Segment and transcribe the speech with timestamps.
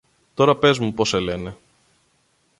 [0.33, 1.57] Τώρα πες μου πώς σε λένε.